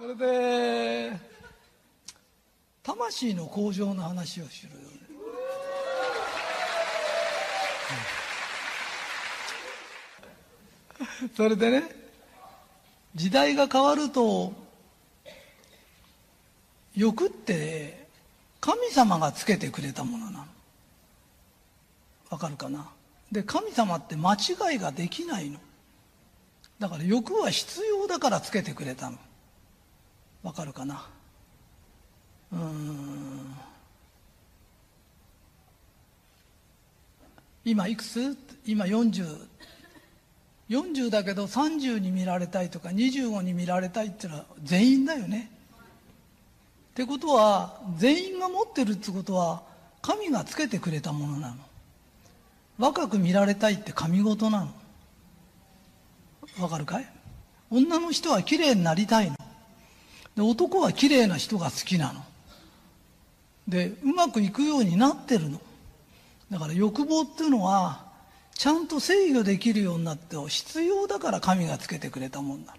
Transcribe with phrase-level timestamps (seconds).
[0.00, 1.12] それで
[2.82, 4.78] 魂の向上の話をするよ。
[4.78, 4.86] ね、
[11.36, 11.82] それでね
[13.14, 14.54] 時代が変わると
[16.96, 18.06] 欲って
[18.58, 20.46] 神様がつけてくれたものなの。
[22.30, 22.88] わかるかな？
[23.30, 25.58] で神様って間違いができないの。
[26.78, 29.18] だから欲は必要だからつけてくれたの。
[30.42, 31.06] わかるかな？
[32.52, 33.54] うん。
[37.64, 38.36] 今いくつ？
[38.64, 39.46] 今4040
[40.70, 45.50] 40だけど30に見られたいとか25に見られたいっていうのは全員だよね。
[46.92, 49.62] ってことは全員が持ってるってことは
[50.00, 51.56] 神がつけてくれたものなの。
[52.78, 54.72] 若く見られたいって神事なの。
[56.62, 57.06] わかるかい？
[57.70, 59.36] 女の人は綺麗になりたいの。
[60.40, 62.24] で男は綺麗な人が好きなの。
[63.68, 65.60] でうまくいくようになってるの。
[66.50, 68.06] だから欲望っていうのは
[68.54, 72.74] ちゃんと制御できるようになって必要だから神がつけてくれたもんだ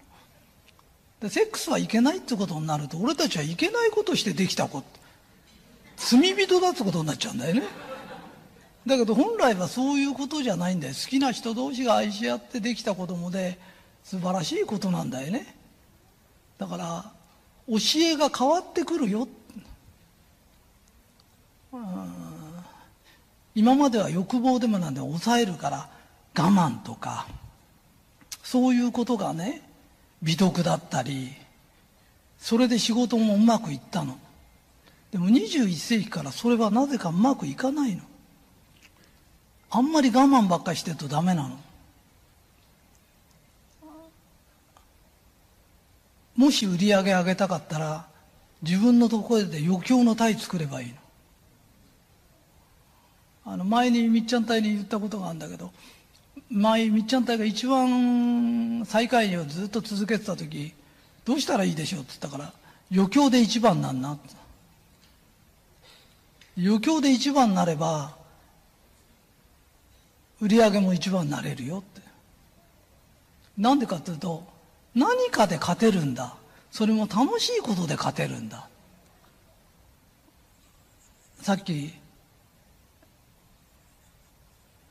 [1.20, 4.86] でセックスはいけないってことになると俺たちはいけないことしてできたこと
[5.96, 7.62] 罪人だってことになっちゃうんだよね。
[8.86, 10.94] だけど本来はそういうことじゃないんだよ。
[10.94, 13.58] 好きな人同士が愛し合ってできた子供で
[14.02, 15.54] 素晴らしいことなんだよね。
[16.58, 17.12] だから
[17.68, 19.28] 教えが変わってくるよ。
[23.54, 25.88] 今までは欲望でもなんで抑えるから
[26.36, 27.26] 我慢とか
[28.42, 29.62] そういうことがね
[30.22, 31.32] 美徳だったり
[32.38, 34.18] それで仕事もうまくいったの。
[35.12, 38.02] でも21世紀からそれはなぜかうまくいかないの。
[39.70, 41.58] あんまり我慢ばっかりしてるとダメなの。
[46.36, 48.06] もし売り上げ上げたかったら
[48.62, 50.94] 自分のところで余興の体作ればいいの。
[53.44, 55.72] あの前にみっちゃん隊に言ったことがあるんだけど
[56.48, 60.72] 前みっちゃん隊が一番最下位をずっと続けてた時
[61.24, 62.52] どうしたらいいでしょうって言ったから
[62.92, 64.18] 余興で一番なんな。
[66.56, 68.14] 余興で一番になれば
[70.40, 72.02] 売り上げも一番になれるよって。
[73.56, 74.51] なんでかっていうと
[74.94, 76.34] 何かで勝てるんだ。
[76.70, 78.68] それも楽しいことで勝てるんだ。
[81.40, 81.92] さっき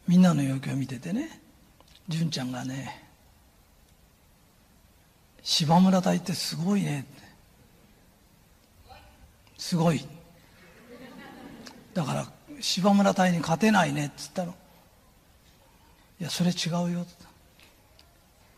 [0.08, 1.40] みんなの要求を見ててね。
[2.08, 3.08] 純ちゃんがね
[5.44, 7.06] 芝村隊ってすごいね。
[9.58, 10.06] すごい。
[11.94, 14.56] だから芝村隊に勝てないねっつったの。
[16.20, 17.06] いやそれ違うよ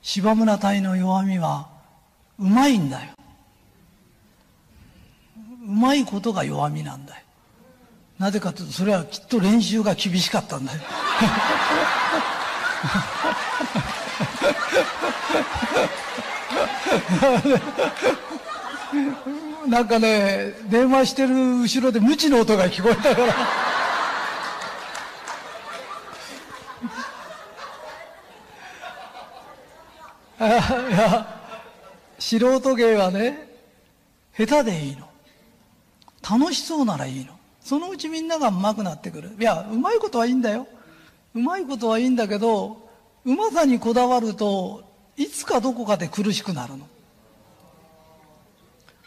[0.04, 1.70] 芝村隊の弱みは
[2.38, 3.12] うまいんだよ。
[5.66, 7.22] うまいことが弱みなんだよ。
[8.20, 10.80] なぜかというとそれはきっと練習が厳しかったんだよ。
[19.68, 23.34] なんかね電話してる後ろで無知の音が聞こえたから。
[30.48, 31.42] いや
[32.20, 33.50] 素人芸はね
[34.38, 35.08] 下手でいいの
[36.28, 39.32] 楽しそうならいいのそのうちみんなが上手くなってくる。
[39.40, 40.68] いや、うまいことはいいんだよ。
[41.34, 42.78] うまいことはいいんだけど、
[43.26, 44.84] うまさにこだわると、
[45.16, 46.88] いつかどこかで苦しくなるの。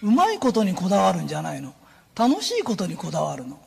[0.03, 1.75] うまいことにこだわるんじゃないの。
[2.15, 3.59] 楽しいことにこだわるの。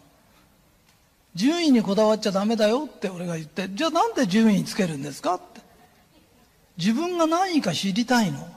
[1.35, 5.39] 順位にこだわっちゃダメだよって俺が言って、じゃあなんで順位つけるんですか。
[6.79, 8.47] 自分が何か知りたいの？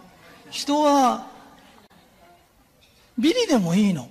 [0.49, 1.27] 人は、
[3.19, 4.09] ビリでもいいの？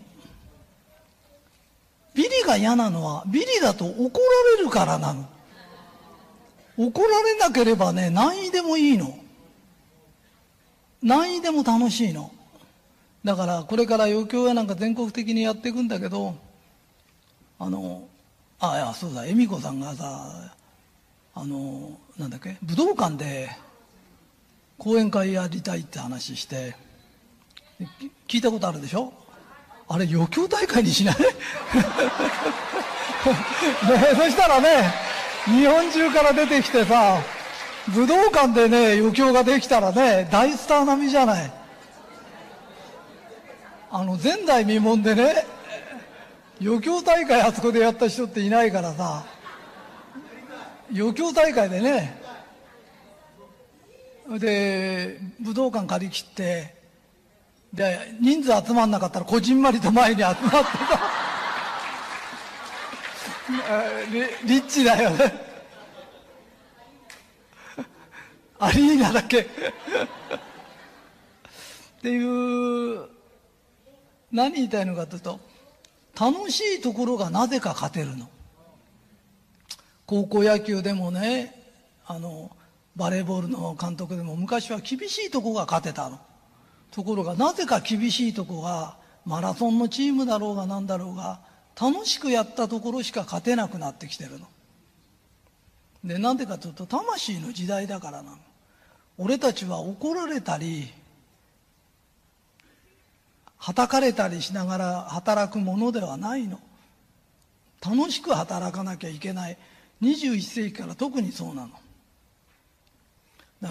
[2.14, 5.30] ビリが嫌なのは、ビリだと怒られるからなの。
[6.76, 9.18] 怒られなければね、何位でもいいの。
[11.02, 12.34] 何位でも楽しいの。
[13.24, 16.36] だから、これから余興やなんか全国的にやっていくんだけど、
[17.60, 18.10] あの、
[18.60, 20.54] あ、いや、そうだ、恵美子さんがさ、
[21.34, 23.50] あの、なんだっけ、武道館で
[24.82, 26.76] 講演会やりたいって話して、
[28.28, 29.14] 聞いたことあるでしょ？
[29.88, 31.16] あれ余興大会にしない？
[31.22, 31.26] ね
[34.16, 34.92] そしたらね
[35.46, 37.20] 日本中から出てきてさ
[37.90, 41.52] 武道館でね余興ができたらね大スター並みじゃない。
[43.92, 45.46] あの前代未聞でね
[46.60, 49.26] 余興大会あそこでやった人っていないからさ
[50.92, 52.20] 余興大会でね
[54.40, 56.82] で武道館借り切って
[57.74, 60.62] で、人数集まんなかったらこじんまりと前に集まってさ、
[64.12, 65.34] リリッチだよね。
[68.60, 69.40] アリーナだけ。
[69.42, 69.48] っ
[72.02, 73.08] ていう、
[74.32, 75.40] 何言いたいのかというと、
[76.20, 78.30] 楽しいところがなぜか勝てるの。
[80.06, 81.74] 高校野球でもね、
[82.06, 82.52] あの、
[82.96, 86.20] バレーボールの監督でも昔は厳しいとこが勝てたの。
[86.92, 91.40] ところがなぜか厳しいとこがマラソンのチームだろうが何だろうが
[91.80, 94.48] 楽しくやったところしか勝てなくなってきてるの。
[96.04, 98.38] で、なんでかというと魂の時代だからなの。
[99.18, 100.92] 俺たちは怒られたり、
[103.64, 106.60] 叩かれたりしながら働くものではないの。
[107.84, 109.58] 楽しく働かなきゃいけない。
[110.02, 111.70] 21世紀から特にそうなの。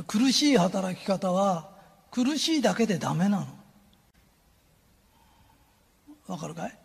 [0.07, 1.71] 苦しい働き方は
[2.11, 3.47] 苦しいだけでダメなの。
[6.29, 6.79] わかるかい？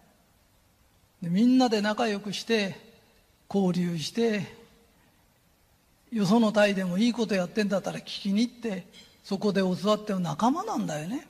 [1.21, 2.75] みんなで仲良くして
[3.53, 4.41] 交流して
[6.11, 8.87] よその隊でもいいことやってんだったら聞きに行って
[9.23, 11.27] そこで教わって仲間なんだよね。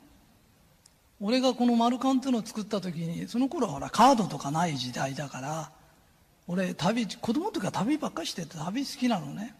[1.22, 5.72] 俺がこの丸カンっていうのを作った時にその頃はほらカードとかない時代だから
[6.48, 9.56] 俺旅子供の時は旅ばっかしてて旅好きなのね。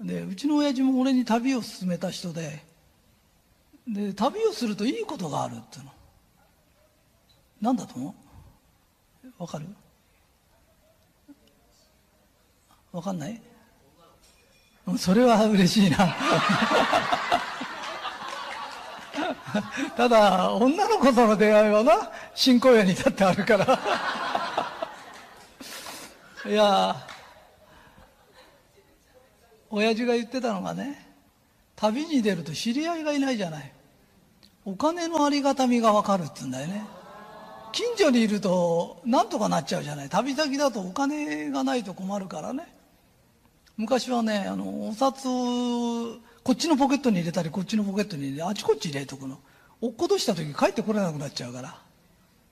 [0.00, 2.62] でうちの親父も俺に旅を勧めた人で
[3.86, 5.90] で旅をするといいことがあるっていうの。
[7.60, 8.14] 何だと思
[9.38, 9.42] う？
[9.42, 9.66] わかる？
[12.92, 13.40] わかんない？
[14.98, 16.14] それは嬉しいな。
[19.96, 23.80] ただ女の子との出会いはな新小屋にだってあるから。
[26.46, 26.94] いや
[29.74, 31.04] 親父が言ってたのがね
[31.74, 33.72] 旅に出ると知り合いがいないじゃない。
[34.64, 36.84] お金のありがたみが分かるっつうんだよね。
[37.72, 40.08] 近所にいるとなんとかなっちゃうじゃない。
[40.08, 42.72] 旅先だとお金がないと困るからね。
[43.76, 49.40] 昔はねあのお札こっちのポケットに入れたりこっちのポケットに入れあちこち入れとくの。
[49.80, 51.76] 落っことした時帰ってこれなくなっちゃうから。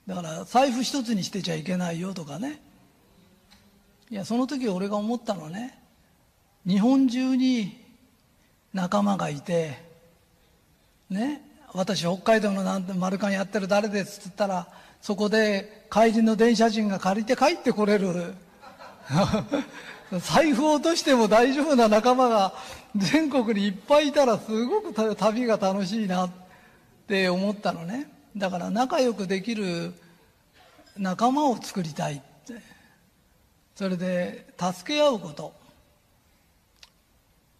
[0.09, 2.61] だから財布一つに捨てちゃいけないよとかね。
[4.11, 5.79] いやその時俺が思ったのね。
[6.67, 7.81] 日本中に
[8.73, 9.79] 仲間がいて
[11.11, 11.43] ね
[11.75, 14.69] 私北海道のなんて丸カンやってる誰ですっつったら
[15.01, 18.35] そこで帰りの電車賃が借りて帰ってこれる。
[20.21, 22.55] 財布落としても大丈夫な仲間が
[22.95, 26.31] 全国にいっぱいいたらすごく旅が楽しいなっ
[27.09, 28.11] て思ったのね。
[28.37, 29.95] だから仲良くできる
[30.97, 32.63] 仲間を作りたいって。
[33.75, 35.62] それで助け合うこと。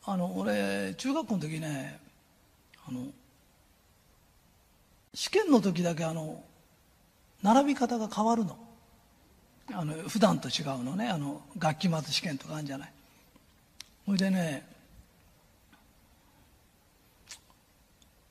[0.05, 1.99] あの俺中学校の時ね
[2.89, 3.07] あの
[5.15, 6.43] 試験の時だけあの
[7.43, 8.57] 並び方が変わるの。
[9.75, 11.09] あの普段と違うのね。
[11.09, 12.93] あの学期末試験とかあるんじゃない。
[14.07, 14.67] ほいでね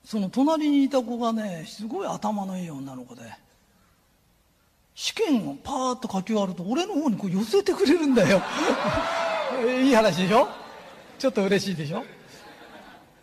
[0.04, 3.22] その隣にいた子がねすごい頭のいい女の子で
[4.94, 8.42] 試験をパーッと書き終わると俺の方にこう寄せてくれるんだよ。
[9.82, 10.61] いい話でしょ？
[11.22, 12.04] ちょっと嬉しいでしょ？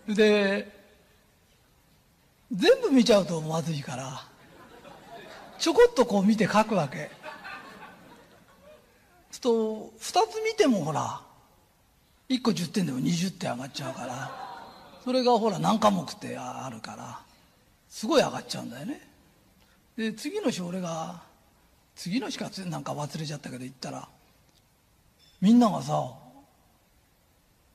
[0.08, 0.72] で
[2.50, 4.24] 全部見ちゃうとまずいから
[5.60, 7.12] ちょこっとこう見て書くわけ。
[9.32, 11.20] すると2つ見てもほら
[12.30, 14.32] 1個10点でも20点上がっちゃうから
[15.04, 17.20] それがほら何科目ってあるから
[17.90, 19.06] すごい上がっちゃうんだよね。
[19.98, 21.22] で次の日俺が
[21.98, 24.08] 次の日かなんか忘れちゃったけど行ったら
[25.42, 26.14] みんながさ「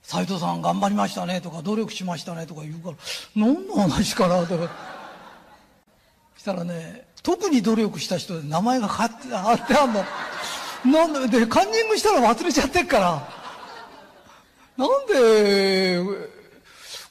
[0.04, 2.96] 斎藤さん頑張りましたね」とか「努力しましたね」とか言うから
[3.34, 4.70] 何の話かなとか
[6.38, 10.04] したらね特に努力した人で名前が貼って貼ってあんの
[10.84, 13.28] なんで、カンニングしたら忘れちゃってっから。
[14.76, 16.02] なんで、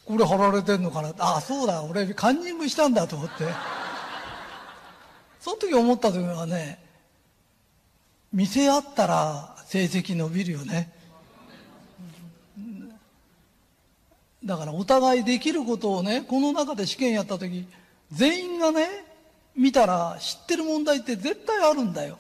[0.06, 3.46] これ貼られてんのかなあ、そうだ、俺カンニングしたんだと思って。
[5.40, 6.84] その時思った時はね、
[8.32, 10.92] 見せ合ったら成績伸びるよね。
[14.44, 17.66] だからお互いできることをね、この中で試験やった時、
[18.12, 18.88] 全員がね、
[19.56, 22.18] 見たら知ってる問題って絶対あるんだよ。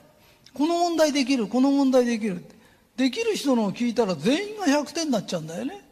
[0.54, 2.44] この問題できる、この問題できる。
[2.96, 5.84] できる人のを聞いたら全員が100点になっちゃうんだよね。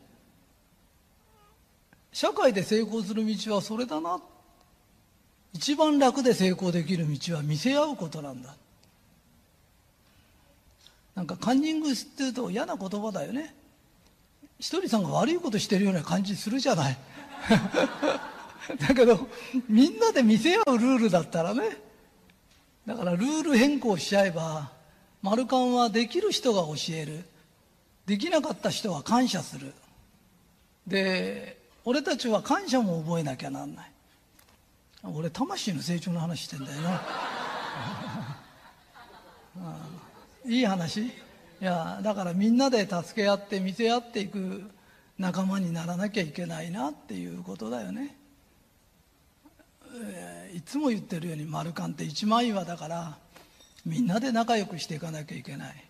[2.13, 4.21] 社会で成功する道はそれだな。
[5.53, 8.55] 一番楽で成功できる道は見せ合うことなんだ。
[11.15, 13.53] なんかカンニングっていうと嫌な言葉だよね。
[14.61, 16.97] ひとりさんが悪いことしてるような感じするじゃない。
[18.79, 19.27] だけど
[19.67, 21.77] みんなで見せ合うルールだったらね。
[22.85, 24.71] だからルール変更しちゃえば
[25.23, 27.25] マルカンはできる人が教える。
[28.05, 29.73] できなかった人は感謝する。
[30.85, 33.91] で俺たちは感謝も覚えなきゃなんない。
[35.03, 37.01] 俺魂の成長の話してんだよな。
[40.45, 41.30] いい話？
[41.61, 44.63] いやだからみんなで助け合って見せ合っていく
[45.19, 48.17] 仲間にならなきゃいけないなっていうことだよね、
[50.03, 53.17] えー、いつも言ってるように丸カンって一枚岩だから
[53.85, 55.85] みんなで仲良くしていかなきゃいけない。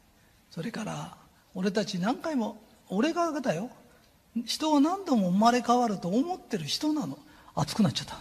[0.50, 1.18] それから
[1.54, 3.70] 俺たち何回も俺がだよ。
[4.46, 7.18] 人は何度も生まれ変わると思ってる人なの。
[7.54, 8.18] 熱くなっちゃった。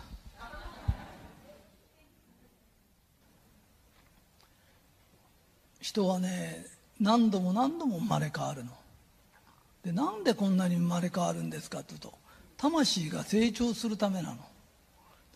[5.80, 6.66] 人はね
[7.00, 8.72] 何度も何度も生まれ変わるの。
[9.84, 12.12] でなんでこんなに生まれ変わるんですかというと
[12.58, 14.36] 魂が成長するためなの。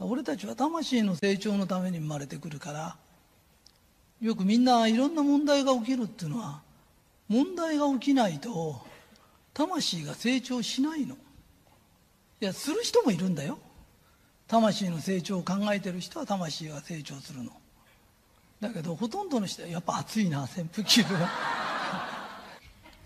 [0.00, 2.97] 俺たちは魂の成長のために生まれてくるから
[4.21, 6.62] よくみんないろんな問題が起きるっていうのは
[7.28, 8.80] 問題が起きないと
[9.54, 11.14] 魂が成長しないの。
[12.40, 13.59] いやする人もいるんだよ。
[14.47, 17.52] 魂の成長を考えてる人は魂が成長するの。
[18.61, 21.30] だけどほとんどの人はやっぱ暑いな扇風機が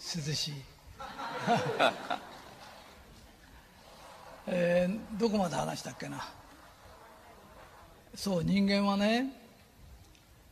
[0.00, 0.54] 涼しい。
[4.46, 6.28] えー、どこまで話したっけな。
[8.14, 9.32] そう人間はね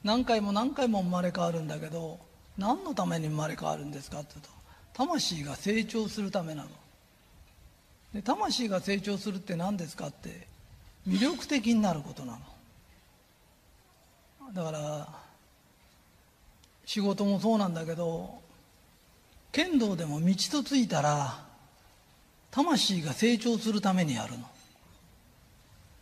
[0.05, 2.21] 何回も何回も生まれ変わるんだけど
[2.57, 4.53] 何のために生まれ変わるんですかって言うと
[4.93, 6.69] 魂が成長するためなの。
[8.15, 10.47] で魂が成長するって何ですかって
[11.07, 12.41] 魅力的になることなの。
[14.53, 15.09] だから
[16.85, 18.41] 仕事もそうなんだけど
[19.56, 21.42] 剣道でも道とついたら
[22.50, 24.44] 魂が成長するためにやるの。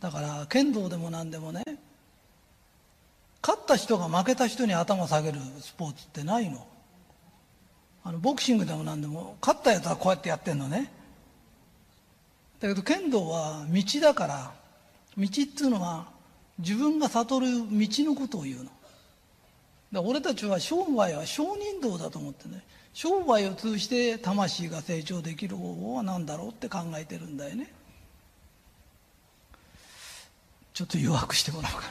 [0.01, 1.63] だから剣道でも何でもね
[3.41, 6.67] 勝った人が負けた人に頭下げるスポーツってないの。
[8.03, 10.91] あのボクシングでも何でも勝ったやつはこうやってやってんのね。
[12.59, 14.51] だけど剣道は道だから
[15.17, 16.07] 道っていうのは
[16.59, 18.71] 自分が悟る道のことを言うの。
[20.01, 22.63] 俺たちは商売は商人道だと思ってね。
[22.93, 27.73] 商売を通じて魂が成長できる方法は何だろうって考えてるんだよね。
[30.73, 31.87] ちょっと誘惑してもらおうか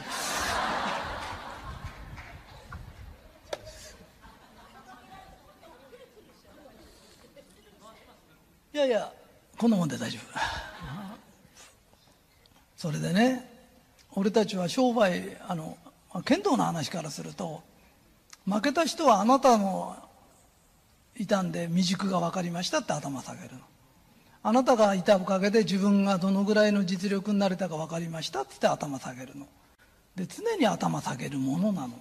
[8.75, 9.13] いやいや
[9.57, 10.39] こんなもんで大丈夫。
[12.77, 13.51] それでね
[14.13, 15.79] 俺たちは商売あの
[16.25, 17.63] 剣道の話からすると
[18.47, 19.97] 負けた人はあなたの
[21.17, 23.61] いたんで未熟が分かりましたって頭下げるの。
[24.43, 29.47] あなたがいたおかげで自分がどのぐらいの実力になれたか分かりましたって頭下げるの。
[30.17, 31.95] で常に頭下げるものなの。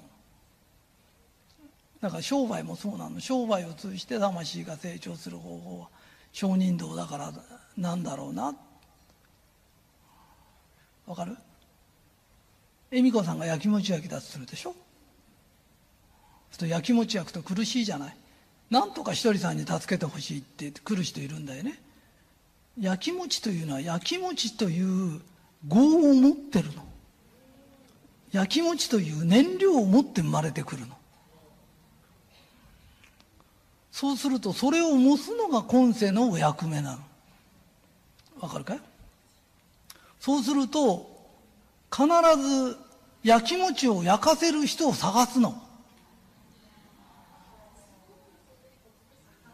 [2.01, 3.21] だから商売もそうなの。
[3.21, 5.87] 商売を通じて魂が成長する方法は
[6.33, 7.31] 商人道だから
[7.77, 8.53] なんだろうな。
[11.05, 11.37] わかる？
[12.91, 14.75] 恵美子さんがやきもち焼きだとするでしょ。
[16.57, 18.17] とやきもち焼くと苦しいじゃない。
[18.69, 21.79] なんとかひとりさんに助けてほしいって来る人いるんだよね。
[22.79, 25.21] やきもちというのはやきもちという
[25.65, 26.83] 業を持ってるの。
[28.31, 30.97] やきもちという燃料を持って生まれてくるの。
[33.91, 36.99] そうするとそれを持つのが今世のお役目なの。
[38.39, 38.79] わかるかい？
[40.19, 41.11] そうすると
[41.95, 42.07] 必
[42.41, 42.77] ず
[43.23, 45.61] 焼き餅を焼かせる人を探すの、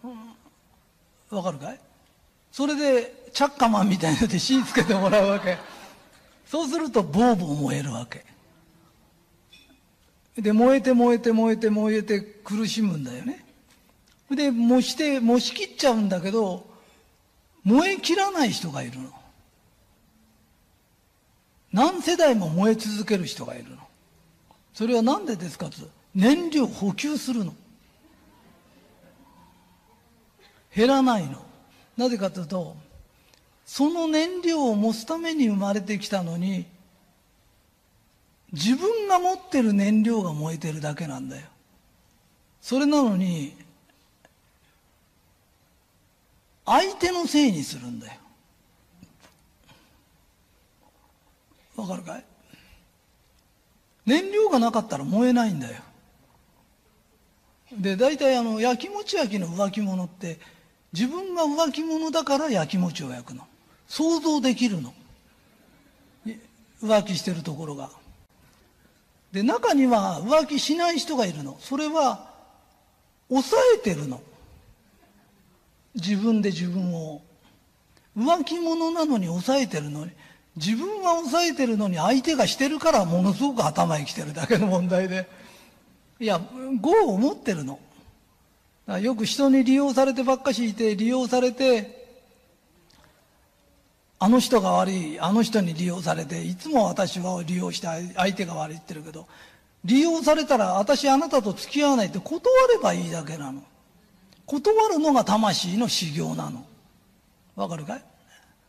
[0.03, 0.11] うん、
[1.29, 1.79] わかるかい？
[2.51, 5.57] それでチャッカマンみたいなので火つけてもらうわけ
[6.45, 8.25] そうするとボーボー燃えるわけ
[10.41, 13.45] で燃えて燃えて燃えて燃えて苦しむんだよね
[14.35, 16.67] で、燃して、燃し切っちゃうんだけど、
[17.63, 19.09] 燃え切らない人がいるの。
[21.71, 23.77] 何世代も燃え続ける人がいるの。
[24.73, 25.77] それは何でですかと。
[26.15, 27.53] 燃料補給するの。
[30.75, 31.45] 減らないの。
[31.97, 32.75] なぜかというと、
[33.65, 36.65] その燃料を持つために生まれてきたのに、
[38.51, 41.47] 自分が持ってる燃料が燃えてるだけなんだよ。
[42.61, 43.53] それなのに、
[46.65, 48.13] 相手のせいにするんだよ
[51.75, 52.23] わかるかい？
[54.05, 55.81] 燃料がなかったら燃えないんだよ
[57.75, 60.39] で大体あの焼きもち焼きの浮気者って
[60.93, 63.43] 自分が浮気者だから焼きもちを焼くの
[63.87, 64.93] 想像できるの
[66.81, 67.91] 浮気してるところが。
[69.31, 71.57] で、中には浮気しない人がいるの。
[71.59, 72.29] それは、
[73.27, 74.21] 抑えてるの。
[75.95, 77.21] 自分で自分を。
[78.17, 80.11] 浮気者なのに抑えてるのに、
[80.55, 85.29] 自分は抑えてるのに相手がしてるからものすごく頭にきてるだけの問題で。
[86.19, 86.41] いや、
[86.81, 87.79] 業を持ってるの。
[88.97, 91.99] よく人に利用されてばっかしいて、利用されて、
[94.17, 99.27] あの人が悪い、あの人に利用されて、いつも私は利用して相手が悪いって言ってるけど、
[99.85, 102.41] 利用されたら私あなたと付き合わないって断
[102.73, 103.61] ればいいだけなの。
[104.45, 106.65] 断るのが魂の修行なの。
[107.55, 108.03] わかるかい？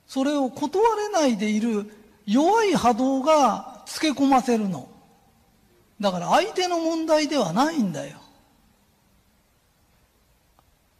[0.06, 1.90] それを断れないでいる
[2.26, 4.88] 弱い波動がつけ込ませるの。
[6.00, 8.19] だから相手の問題ではないんだよ。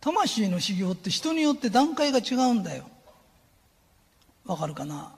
[0.00, 2.84] 魂の修行って人によって段階が違うんだよ。
[4.46, 5.12] わかるかな？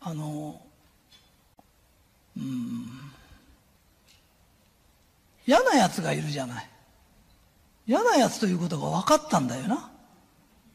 [0.00, 0.60] あの、
[2.36, 2.86] うん、
[5.46, 6.70] 嫌な奴がいるじゃない。
[7.86, 9.90] 嫌な奴ということが分かったんだよな。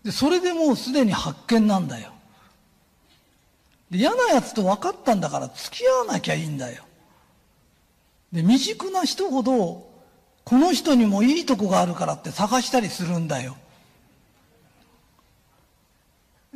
[0.04, 2.12] で、それでもうすでに発見なんだよ。
[3.90, 6.84] で、嫌な奴と分かったんだから付き合わなきゃいいんだよ。
[8.32, 9.89] で、未熟な人ほど、
[10.50, 13.56] この人にもいいとこがあるからって探したりするんだよ。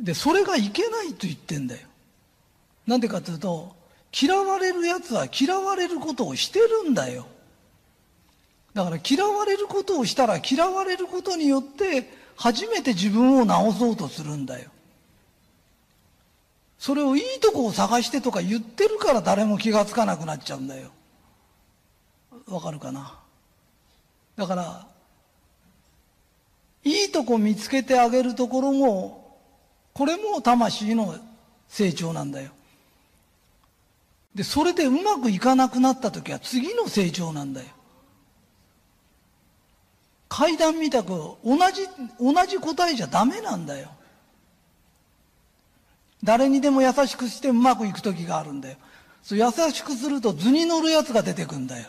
[0.00, 1.86] で、それがいけないと言ってんだよ。
[2.88, 3.76] なんでかというと、
[4.12, 7.28] 嫌われる奴は嫌われることをしてるんだよ。
[8.74, 14.70] だから嫌われることをしたら嫌われることによって初めて自分を直そうとするんだよ。
[16.80, 20.90] それをいいとこを探してとか言ってるから誰も気がつかなくなっちゃうんだよ。
[22.48, 23.20] わかるかな？
[24.36, 24.86] だから、
[26.84, 29.38] いいとこ見つけてあげるところも、
[29.92, 31.16] これも魂の
[31.68, 32.50] 成長なんだよ。
[34.34, 37.68] で、それでうまくいかなくなった時は次の成長なんだよ。
[40.28, 41.10] 階段みたく
[41.44, 41.86] 同じ、
[42.18, 43.90] 同じ答えじゃダメなんだよ。
[46.24, 48.76] 誰にでも優しくしてうまくいく時があるんだよ。
[49.22, 51.88] そう優しくすると図に乗るやつが出てくんだよ。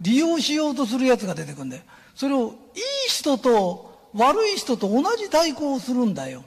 [0.00, 1.82] 利用しようとするやつが出てくるんだよ。
[2.14, 6.44] それをいい人と悪い人と同じ対抗をするんだよ。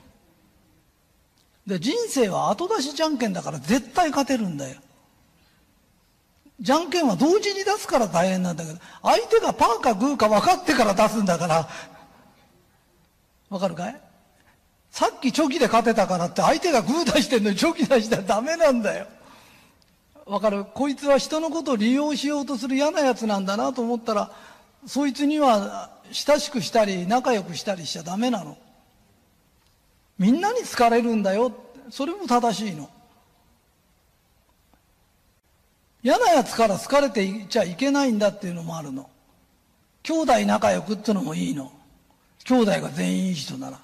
[1.66, 4.80] で人生は後出しじゃんけんだから絶対勝てるんだよ。
[6.60, 11.68] じゃんけんは同時に出すから大変なんだけど、相手がパーかグーか分かってから出すんだから、
[13.50, 14.00] わかるかい？
[14.90, 19.06] さっきチョキで勝てたからって相手がグー出してんのにチョキ出したらダメなんだよ。
[20.26, 20.64] わかる？
[20.64, 24.32] こいつは人のことを利用しようとする嫌な奴なんだなと思ったら、
[24.86, 28.56] そいつには親しくしたり仲良くしたりしちゃダメなの。
[30.18, 31.52] みんなに好かれるんだよ。
[31.90, 32.88] それも正しいの。
[36.02, 39.08] 嫌な奴から好かれていちゃいけないんだっていうのもあるの。
[40.02, 41.72] 兄弟仲良くってのもいいの。
[42.44, 43.80] 兄弟が全員いい人なら。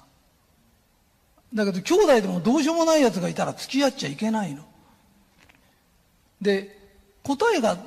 [1.53, 4.63] だけど兄弟でもどうしようもない奴がいたら付き合っちゃいけないの。
[6.41, 6.77] で、
[7.23, 7.77] 答えが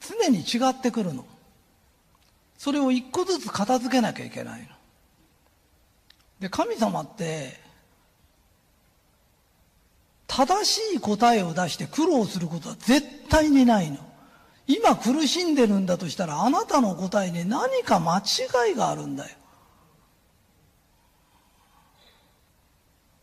[0.00, 1.24] 常に違ってくるの。
[2.58, 4.68] それを一個ずつ片付けなきゃいけないの。
[6.40, 7.60] で、神様って
[10.26, 13.98] 正しい答えを出して苦労することは絶対にないの。
[14.66, 19.36] 今苦しんでるんだとしたらあなたの答えに何か間違いがあるんだよ。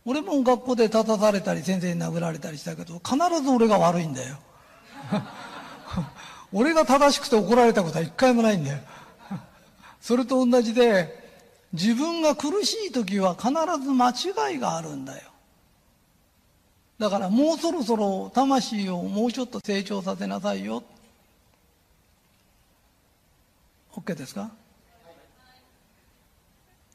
[0.04, 4.36] 俺も学校で立たされたり先生に殴られたりしたけど必ず俺が悪いんだよ。
[6.52, 8.78] 俺が正しくて怒られたことは一回もないんだよ。
[10.00, 11.20] それと同じで
[11.72, 13.48] 自分が苦しい時は必
[13.82, 15.30] ず間違いがあるんだよ。
[16.98, 20.82] だからもうそろそろ魂をもうちょっと成長させなさいよ。
[23.94, 24.50] OK ですか？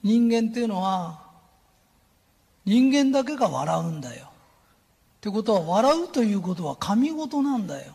[0.03, 1.26] 人間っていうのは
[2.67, 4.25] 人間だけが笑うんだよ。
[4.25, 4.29] っ
[5.21, 7.93] てことは笑うということは神事なんだよ。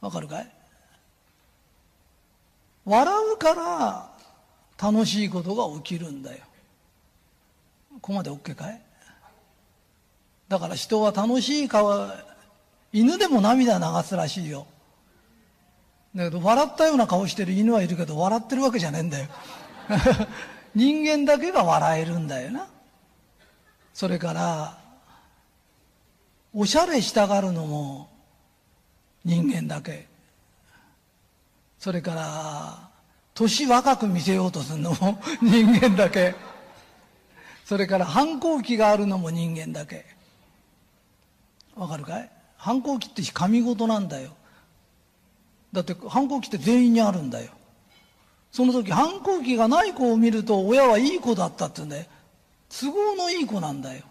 [0.00, 0.50] わかるかい？
[2.86, 4.10] 笑うから
[4.82, 6.38] 楽しいことが起きるんだよ。
[7.94, 8.80] ここまで OK かい？
[10.48, 12.08] だから人は楽しい顔、
[12.92, 14.66] 犬でも涙流すらしいよ。
[16.14, 19.28] だけど笑ったような顔してる犬はいるけど笑ってるわけじゃねえんだよ。
[20.74, 22.66] 人間だけが笑えるんだよな。
[23.96, 24.76] それから、
[26.52, 28.10] おしゃれしたがるのも
[29.24, 30.06] 人間だけ。
[31.78, 32.90] それから、
[33.32, 36.34] 年若く見せようとするのも 人間だけ。
[37.64, 40.04] それから反抗期があるのも人間だけ。
[41.74, 42.30] わかるかい？
[42.58, 44.36] 反抗期って神事なんだよ。
[45.72, 47.50] だって反抗期って全員にあるんだよ。
[48.52, 52.04] その時反抗期がない子を見ると親はいい子だったって言うんだよ。
[52.68, 54.04] 都合のいい子なんだよ。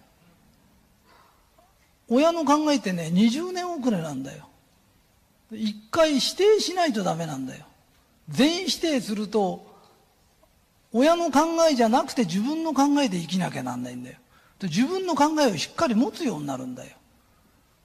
[2.08, 4.48] 親の考えってね、20年遅れなんだよ。
[5.52, 7.66] 一回否定しないとダメなんだよ。
[8.30, 9.66] 全否定すると、
[10.92, 14.18] 親の考えじゃなくて自分の考えで生きなきゃなんないんだよ。
[14.64, 16.96] 自分の考えをしっかり持つようになるんだよ。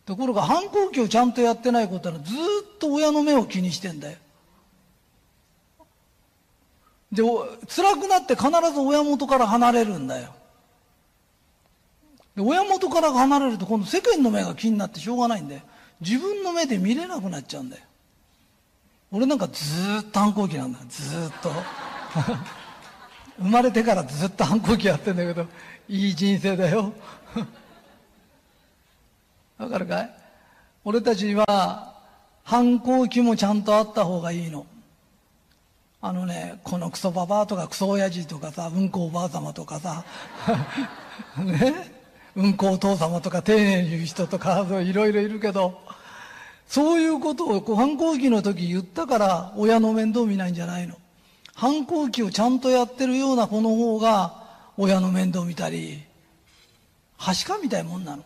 [0.07, 4.19] ところが反抗期をちゃんとやってないことはずっと親の目を気にしてんだよ。
[7.13, 7.23] で、
[7.69, 10.33] 辛くなって必ず親元から離れるんだよ。
[12.39, 15.63] 親元から離れると今度世間の目が気になってしょうがないんだよ。
[16.01, 17.83] 自分の目で見れなくなっちゃうんだよ。
[19.13, 21.51] 俺なんかずっと反抗期なんだずっと。
[23.39, 25.47] 生まれてからずっと反抗期やってんだけど、
[25.89, 26.93] いい人生だよ。
[29.59, 30.11] わかるかい？
[30.85, 31.95] 俺たちは
[32.45, 34.67] 反抗期もちゃんとあった方がいいの。
[36.03, 40.03] あのね、このクソババアとかクソ親父とかさ、うんこおばあ様とかさ、
[41.37, 42.00] ね、
[42.41, 45.79] うんこお父様とか丁寧に言う人とか、いろいろいるけど、
[46.67, 50.97] そういうことを反抗期の時言ったから親の面倒見ないんじゃないの。
[51.55, 54.43] 反抗期をちゃんとやってるような子の方が
[54.79, 56.01] 親の面倒見たり、
[57.19, 58.25] はしかみたいもんなの。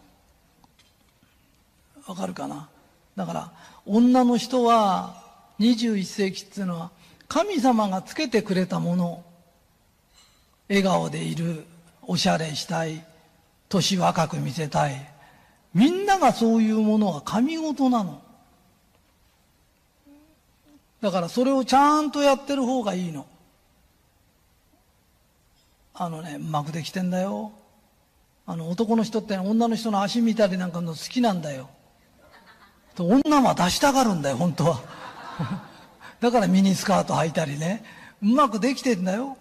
[2.06, 2.68] わかるかな？
[3.16, 3.52] だから
[3.84, 5.24] 女の人は
[5.58, 6.92] 21世紀っていうのは
[7.26, 9.24] 神様がつけてくれたもの
[10.68, 11.64] 笑顔でいる
[12.02, 13.04] おしゃれしたい
[13.74, 15.10] 年若く見せたい
[15.72, 18.22] みんながそういうものは神事なの
[21.00, 23.26] だからそれをちゃんとやってる方がいいの
[25.94, 27.52] あのねうまくできてんだよ
[28.46, 31.68] あの男の人って女の人の足見たりなんかの好きなんだよ
[33.02, 34.80] 女は出したがるんだよ、本当は。
[36.20, 37.84] だからミニスカート履いたりね。
[38.22, 39.36] うまくできてんだよ。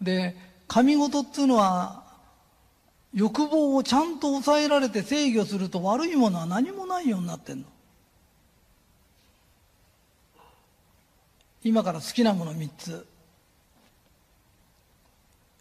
[0.00, 0.34] で、
[0.68, 2.01] 神事っていうのは、
[3.14, 7.64] 欲望をちゃんと抑えられて制御すると悪いものは何もないようになってんの。
[11.62, 13.06] 今から好きなもの3つ。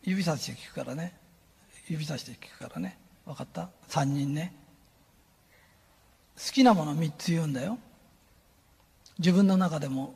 [0.03, 1.13] 指さして聞くからね。
[1.87, 2.97] 指さして聞くからね。
[3.25, 4.61] 分かった ?3 人ね。
[6.43, 7.77] 好きなもの3つ言うんだよ
[9.19, 10.15] 自分の中でも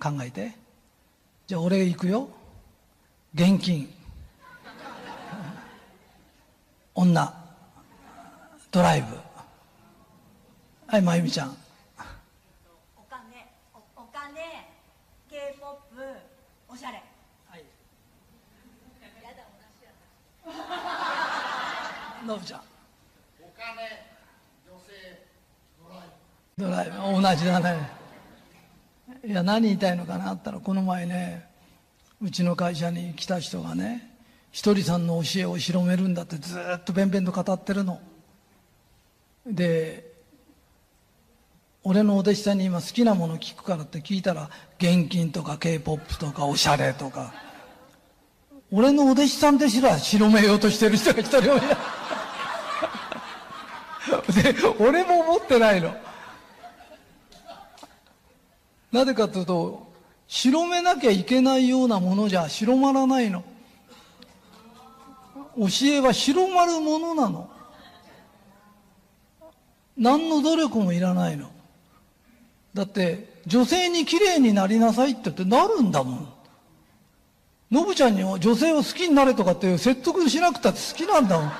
[0.00, 0.56] 考えて
[1.46, 2.28] じゃあ俺行くよ
[3.34, 3.88] 現金
[7.04, 7.34] 女。
[8.70, 9.16] ドライブ。
[10.86, 11.56] はい真由美ちゃん。
[12.96, 13.52] お金。
[13.74, 14.40] おお金。
[15.30, 16.00] K p o p
[16.68, 17.02] おしゃれ。
[17.48, 17.64] はい。
[19.22, 19.90] やだ同じや
[22.26, 22.60] ノブちゃん。
[23.40, 24.14] お金。
[26.56, 27.22] ドライブ。
[27.22, 28.04] 同じだね。
[29.26, 31.46] いや何言いたいのかなあったらこの前ね
[32.22, 34.13] うちの会社に来た人がね
[34.54, 38.00] ひとりさんの教えを広めるんだってずっとべんべんと語ってるの。
[39.44, 40.14] で
[41.82, 47.34] 俺のお弟子さんに今好きなもの聞くからって聞いたら現金とか k p o p とかおしゃれとか。
[48.70, 51.68] 俺のお弟子さんですら広めようとしてる人が一人もいない。
[54.54, 55.96] で俺も思ってないの。
[58.92, 59.92] なぜかというと、
[60.28, 63.42] 広めなきゃいけないようなものじゃ広まらないの。
[65.56, 67.50] 教えは広まるものなの。
[69.96, 71.50] 何の努力もいらないの。
[72.74, 76.28] だって、女性に綺麗になりなさいって言ってなるんだもん。
[77.70, 81.52] のぶちゃんに女性を好きになれとかって説得しなくたって好きなんだもん。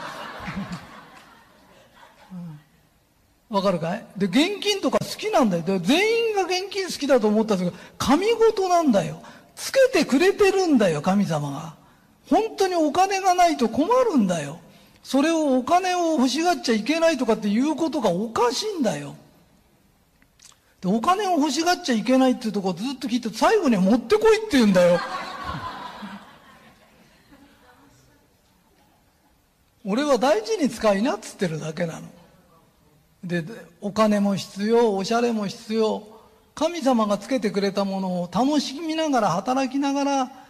[3.51, 4.05] わかるかい？
[4.17, 5.63] で、現金とか好きなんだよ。
[5.63, 9.23] で全員が現金好きだと思ったんですけど、神事なんだよ。
[9.55, 11.84] つけてくれてるんだよ、神様が。
[12.29, 14.61] 本当にお金がないと困るんだよ。
[15.03, 19.17] それをお金を欲しがっちゃいけないとかっていうことがおかしいんだよ。
[20.81, 24.99] で、お金を欲しがっちゃいけないっていうとこずっと聞いて、最後に持ってこいって言うんだよ。
[29.85, 32.09] 俺は大事に使いなっつってるだけなの。
[33.25, 33.43] で
[33.81, 36.07] お金も必要おしゃれも必要
[36.55, 40.44] 神様がつけてくれたものを楽しみながら働きながら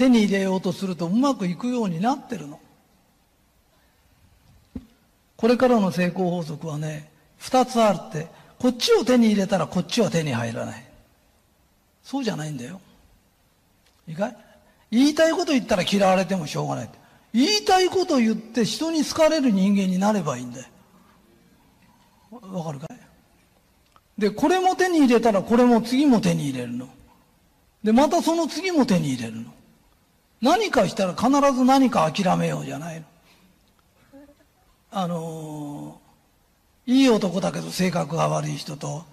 [0.00, 2.58] 手に入れようとするとうまくいくようになってるの。
[5.36, 10.84] これからの成功法則はね二つあってこっちを手に入れたらこっちは手に入らない。
[12.02, 12.80] そうじゃないんだよ。
[14.08, 14.36] いいかい？
[14.90, 16.90] 言いたいこと言ったら嫌われてもしょうがない
[17.34, 20.66] 言いたいこと言って人に好かれる人間になればいいんだよ。
[22.30, 22.96] わかるかい？
[24.18, 26.88] で、これも手に入れたらこれも次も手に入れるの。
[27.84, 29.52] で、またその次も手に入れるの。
[30.40, 33.06] 何かしたら必ず何か諦めようじゃないの。
[34.92, 39.04] あのー、いい男だけど性格が悪い人と、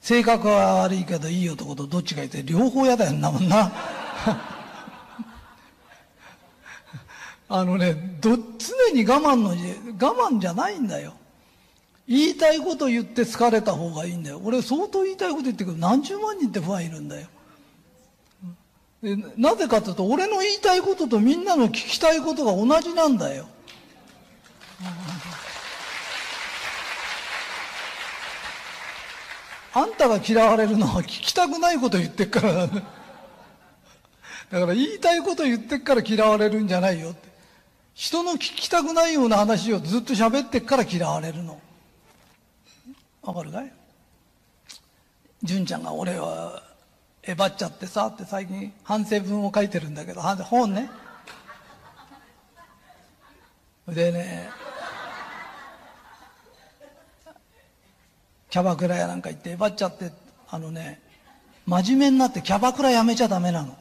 [0.00, 3.72] 性格は悪いけどいい男とどっちがいて両方嫌だよなもんな。
[7.48, 8.42] あのね、ど、常
[8.94, 9.54] に我慢の、我
[10.28, 11.14] 慢じゃないんだよ。
[12.06, 14.40] 言いたいこと言って好かれた方がいいんだよ。
[14.44, 17.28] 俺相当言いたいこと言ってくる何十万人ってファンいるんだよ。
[19.36, 23.46] なぜかというと、俺の言いたいこととみんなの聞きたいことが同じなんだよ。
[29.74, 32.68] あんたが嫌われるのは聞きたくないこと言ってっからだ。
[32.68, 32.82] か
[34.50, 37.14] ら言いたいこと言ってっから嫌われるんじゃないよ。
[37.92, 41.60] 人の聞きたくないような話をずっと喋ってっから嫌われるの。
[43.22, 43.72] わかるかい？
[45.42, 46.62] 純ちゃんが俺は
[47.26, 50.90] えばっちゃってさって最近反省文を書いてるんだけど、本ね。
[53.88, 54.48] でね、
[58.50, 60.10] キャバクラやなんか行ってえばっちゃって、
[60.48, 61.00] あのね、
[61.66, 63.76] 真面目になってキャバクラやめちゃダメなの。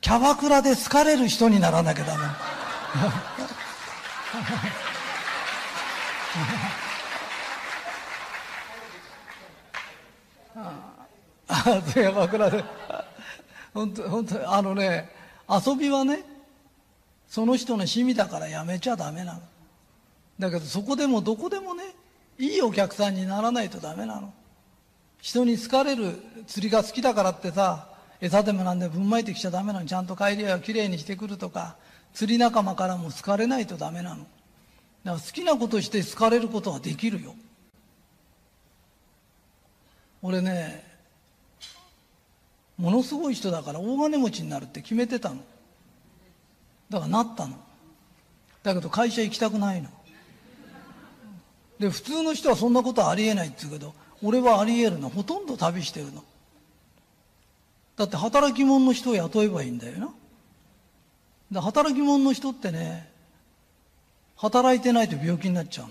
[0.00, 2.24] キャバクラで好かれる人にならなきゃダメ。
[11.68, 12.64] ああ、キャバクラで。
[13.74, 15.10] 本当、本当、あのね、
[15.48, 16.24] 遊びはね、
[17.28, 19.40] その人の趣味だからやめちゃダメなの。
[20.38, 21.94] だけどそこでもどこでもね、
[22.38, 24.32] いいお客さんにならないとダメなの。
[25.20, 26.14] 人に好かれる
[26.46, 27.88] 釣りが好きだからってさ、
[28.20, 31.76] 餌でもなんでぶんまいてきちゃダメなのちゃんと帰りはきれいにしてくるとか
[32.12, 34.28] 釣り仲間からも好かれないとダメなのだか
[35.04, 37.34] ら好きなことして好かれることはできるよ
[40.20, 40.87] 俺ね
[42.78, 45.36] ものすごい人だから大金持ちになるって決めてたの。
[46.88, 47.56] だからなったの。
[48.62, 49.90] だけど会社行きたくないの。
[51.78, 55.08] で普通の人はそんなことはありえないって言うけど俺はありえるの。
[55.08, 56.24] ほとんど旅してるの。
[57.96, 60.10] だって働き者の人を雇えばいいんだよな。
[61.50, 63.10] で働き者の人ってね、
[64.36, 65.88] 働いてないと病気になっちゃう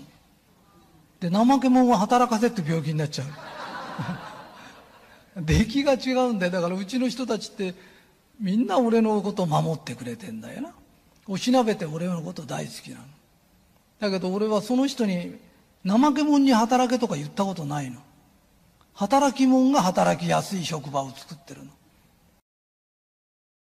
[1.20, 3.26] で、怠け者は働かせって病気になっちゃう。
[5.40, 6.52] 出来が違うんだよ。
[6.52, 7.74] だからうちの人たちって
[8.40, 10.72] みんな俺のことを守ってくれてんだよな。
[11.26, 13.02] おしなべて俺のこと大好きなの。
[14.00, 15.36] だけど俺はその人に
[15.86, 18.00] 怠け者に働けとか言ったことないの。
[18.94, 21.70] 働き者が働きやすい職場を作ってるの。